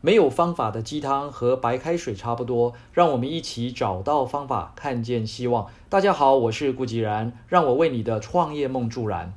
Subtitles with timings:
[0.00, 5.66] 没有方法的鸡汤和白开水差不多，让我们一起找到方法，看见希望。
[5.88, 9.34] 大家好，我是顾吉然，让我为你的创业梦助燃。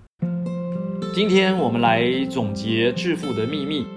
[1.16, 3.88] 今天我们来总结致富的秘密。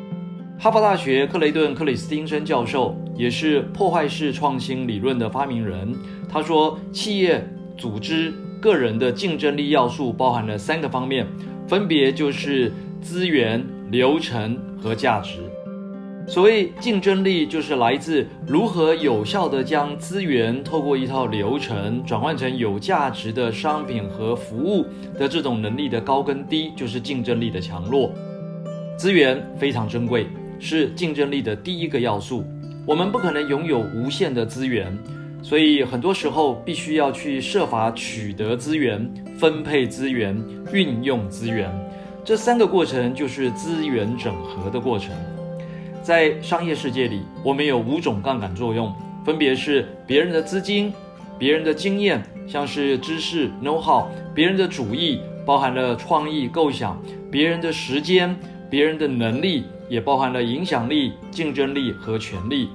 [0.58, 5.94] 哈佛大学克雷顿·克里斯汀森教授也是破坏式创新理论的发明人。
[6.30, 7.46] 他说，企业、
[7.76, 11.26] 组织、个人的竞争力要素包含了三个方面，
[11.68, 12.72] 分别就是
[13.02, 15.42] 资源、流程和价值。
[16.26, 24.86] 所谓竞争力，就是来自如何有效地将资源透过一套流程转换成有价值的商品和服务
[25.18, 28.10] 的这种能力的高跟低，就是竞争力的强弱。
[28.96, 30.26] 资源非常珍贵，
[30.58, 32.42] 是竞争力的第一个要素。
[32.86, 34.96] 我们不可能拥有无限的资源，
[35.42, 41.70] 所以很多时候必须要去设法取得资源、分配资源、运用资源。
[42.24, 45.10] 这三个过程就是资源整合的过程。
[46.04, 48.94] 在商业世界里，我们有五种杠杆作用，
[49.24, 50.92] 分别是别人的资金、
[51.38, 56.94] 别人的经验，像是知识 know how；别人的主意，包含了创意构想；
[57.30, 58.36] 别人的时间，
[58.68, 62.68] 别人的能力，也包含了影响力、竞争力和权力。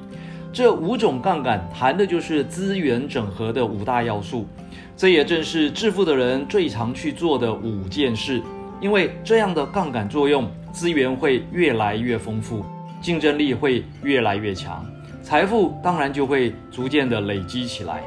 [0.51, 4.47] 这五种杠杆谈的就是资源整合的五大要素。
[4.97, 8.41] 这也正是致富的人最常去做的五件事，
[8.81, 12.65] 因为这样的杠杆作用，资源会越来越丰富。
[13.01, 14.85] 竞争力会越来越强，
[15.23, 18.01] 财富当然就会逐渐的累积起来。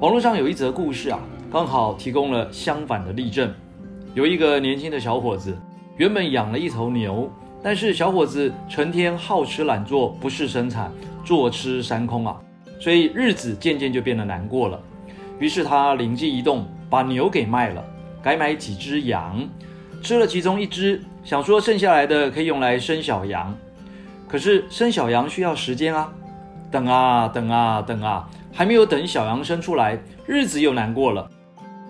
[0.00, 1.18] 网络上有一则故事啊，
[1.50, 3.52] 刚好提供了相反的例证。
[4.14, 5.56] 有一个年轻的小伙子，
[5.96, 7.30] 原本养了一头牛，
[7.62, 10.92] 但是小伙子成天好吃懒做，不事生产，
[11.24, 12.36] 坐吃山空啊，
[12.78, 14.80] 所以日子渐渐就变得难过了。
[15.38, 17.84] 于是他灵机一动，把牛给卖了，
[18.22, 19.48] 改买几只羊，
[20.02, 23.56] 吃了其中一只，想说剩下来的可以用来生小羊。
[24.28, 26.12] 可是生小羊需要时间啊，
[26.70, 31.28] 等啊等啊等啊，还没有等小羊生出来，日子又难过了。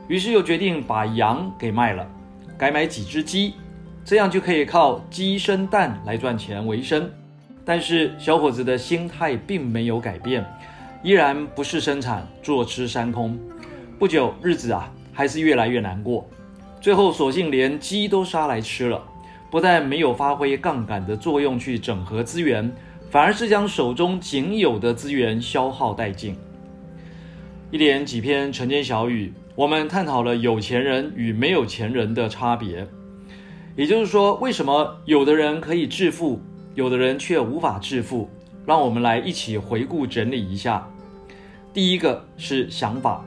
[0.07, 2.07] 于是又决定把羊给卖了，
[2.57, 3.55] 改买几只鸡，
[4.05, 7.11] 这样就可以靠鸡生蛋来赚钱为生。
[7.65, 10.47] 但是小伙子的心态并没有改变，
[11.03, 13.39] 依然不是生产，坐吃山空。
[13.99, 16.27] 不久日子啊，还是越来越难过，
[16.81, 19.03] 最后索性连鸡都杀来吃了。
[19.51, 22.71] 不但没有发挥杠杆的作用去整合资源，
[23.11, 26.37] 反而是将手中仅有的资源消耗殆尽。
[27.71, 32.87] 一连几篇晨间小语，我们探讨了有钱人与没有钱人的差别，
[33.77, 36.41] 也就是说，为什么有的人可以致富，
[36.75, 38.29] 有的人却无法致富？
[38.67, 40.87] 让我们来一起回顾整理一下。
[41.73, 43.25] 第一个是想法，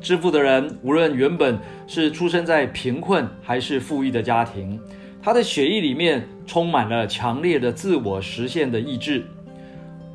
[0.00, 4.78] 致富的人无论原本是出生在贫困还是富裕的家庭。
[5.24, 9.24] 他的血液里面充满了强烈的自我实现的意志。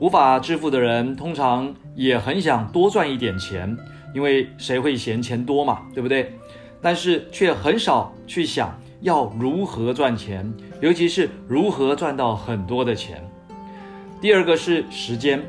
[0.01, 3.75] 无法致富的人通常也很想多赚一点钱，
[4.13, 6.33] 因为谁会嫌钱多嘛，对不对？
[6.81, 13.23] 但是却很少去想要如何赚钱，尤其是如何赚到很多的钱。
[14.19, 15.41] 第二个是时间，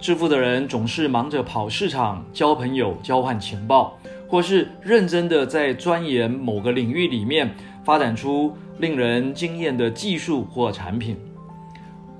[0.00, 8.56] 致富的人总是忙着跑市场、交朋友、交换情报，或是认真的在钻研某个领域里面发展出。
[8.78, 11.16] 令人惊艳的技术或产品，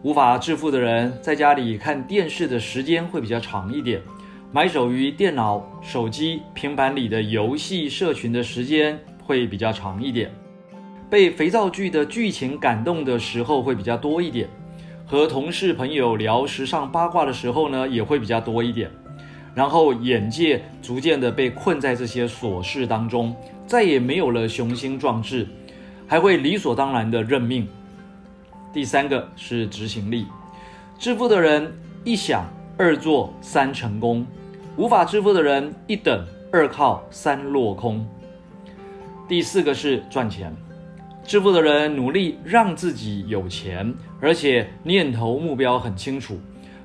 [0.02, 4.00] 无法致富的人在家里看电视的时间会比较长一点，
[4.52, 10.30] 埋首于电脑、手机、平板里的游戏社群的时间会比较长一点，
[11.10, 14.48] 被肥皂剧的剧情感动的时候会比较多一点，
[15.04, 18.90] 和同事朋友聊时尚八卦的时候呢也会比较多一点，
[19.54, 23.36] 然后眼界逐渐的被困在这些琐事当中，
[23.66, 25.46] 再也没有了雄心壮志。
[26.06, 27.66] 还会理所当然的认命。
[28.72, 30.26] 第三个是执行力，
[30.98, 31.72] 致富的人
[32.04, 32.44] 一想
[32.76, 34.26] 二做三成功，
[34.76, 38.06] 无法致富的人一等二靠三落空。
[39.28, 40.54] 第四个是赚钱，
[41.24, 46.38] 致富的人努力让自己有钱，而且念头目标很清楚，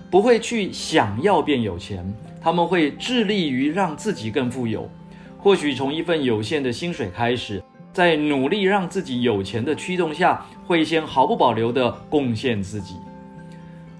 [0.10, 2.04] 不会去想要变有钱，
[2.42, 4.90] 他们会致力于让自己更富有，
[5.38, 7.62] 或许从一份有限的薪水开始。
[7.94, 12.96] 在努力让自己有钱的驱动下，会先毫不保留地贡献自己。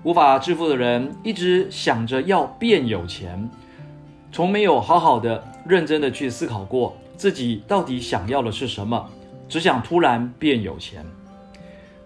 [0.04, 3.50] 无法致富的人一直想着要变有钱，
[4.32, 9.10] 从没有好好的、认真的去思考过自己到底想要的是什么，
[9.48, 11.06] 只想突然变有钱。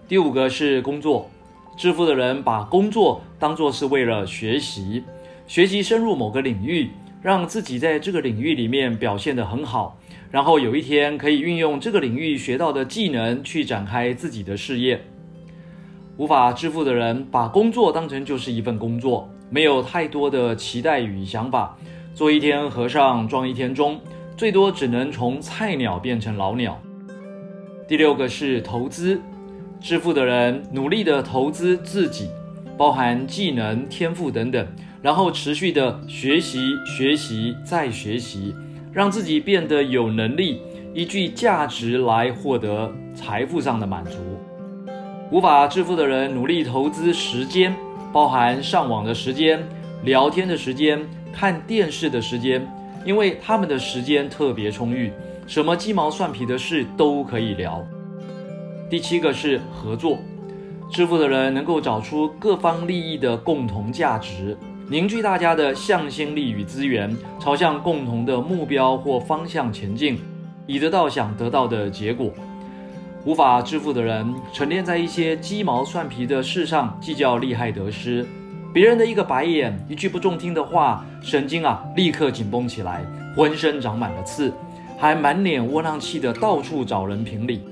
[0.08, 1.30] 第五个是工作，
[1.78, 5.04] 致富的人把工作当作是为了学习，
[5.48, 6.90] 学习深入某个领域，
[7.22, 9.98] 让自己在这个领域里面表现得很好。
[10.32, 15.02] 然后有一天可以运用这个领域学到的技能去展开自己的事业。
[16.18, 21.78] 无法致富的人把工作当成就是一份工作，没有太多的期待与想法，
[22.14, 24.00] 做一天和尚撞一天钟，
[24.38, 26.82] 最多只能从菜鸟变成老鸟。
[27.88, 29.20] 第六个是投资，
[29.80, 32.30] 致富的人努力的投资自己，
[32.78, 34.66] 包含技能、天赋等等，
[35.02, 38.56] 然后持续的学习、学习再学习，
[38.96, 40.62] 让自己变得有能力，
[40.94, 44.18] 依据价值来获得财富上的满足。
[45.30, 47.76] 无法致富的人努力投资时间，
[48.14, 49.62] 包含上网的时间、
[50.06, 50.98] 聊天的时间、
[51.34, 52.66] 看电视的时间，
[53.04, 55.12] 因为他们的时间特别充裕，
[55.46, 57.86] 什么鸡毛蒜皮的事都可以聊。
[58.90, 60.18] 第七个是合作，
[60.90, 70.20] 致富的人能够找出各方利益的共同价值，凝聚大家的向心力与资源，朝向共同的目标或方向前进，
[70.68, 72.32] 以得到想得到的结果。
[73.26, 78.24] 无法致富的人，沉淀在一些鸡毛蒜皮的事上，计较利害得失。
[78.72, 83.04] 别人的一个白眼，一句不中听的话，神经啊立刻紧绷起来，
[83.36, 84.54] 浑身长满了刺，
[85.00, 87.64] 还满脸窝囊气的到处找人评理。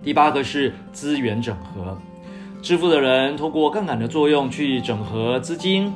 [0.00, 1.98] 第八个是资源整合，
[2.62, 5.92] 致富的人通过杠杆的作用去整合资金、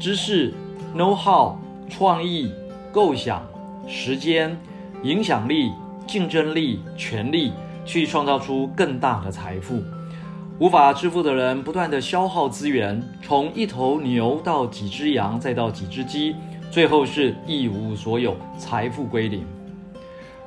[0.00, 0.52] 知识、
[0.96, 1.54] know how、
[1.88, 2.50] 创意、
[2.90, 3.46] 构想、
[3.86, 4.58] 时间、
[5.04, 5.70] 影响力、
[6.06, 7.52] 竞争力、权力。
[7.86, 9.80] 去创造出更大的财富。
[10.58, 16.34] 无法致富的人，不断的消耗资源，从一头牛到几只羊，再到几只鸡，
[16.68, 19.46] 最后是一无所有，财富归零。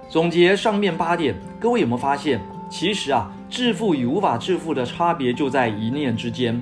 [0.09, 6.61] 总结上面八点，各位有没有发现，其实啊，致富与无法致富的差别就在一念之间。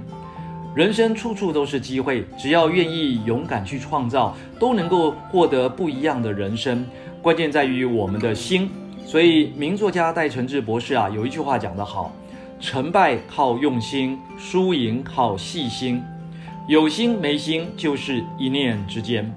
[0.74, 6.86] 人生处处都是机会，只要愿意勇敢去创造，都能够获得不一样的人生。
[7.22, 8.70] 关键在于我们的心。
[9.06, 12.14] 所以，名作家戴承志博士啊，有一句话讲得好：
[12.60, 16.02] 成败靠用心，输赢靠细心。
[16.68, 19.34] 有心没心，就是一念之间。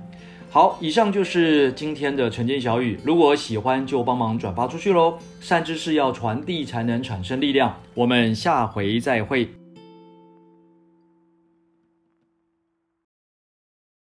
[0.52, 2.98] 好，以上就是今天的晨间小语。
[3.04, 5.16] 如果喜欢，就帮忙转发出去喽。
[5.40, 7.72] 善知识要传递，才能产生力量。
[7.94, 9.48] 我们下回再会。